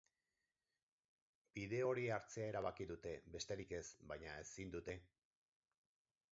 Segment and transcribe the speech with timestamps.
[1.57, 4.97] Bide hori hartzea erabaki dute, besterik ez, baina ezin dute.